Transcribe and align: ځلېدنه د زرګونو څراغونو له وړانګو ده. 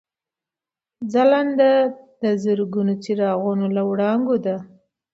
ځلېدنه 1.11 1.71
د 2.21 2.23
زرګونو 2.43 2.93
څراغونو 3.03 3.65
له 3.75 3.81
وړانګو 3.89 4.35
ده. 4.45 4.55